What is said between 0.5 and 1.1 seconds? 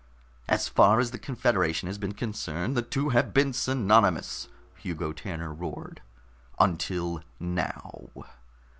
far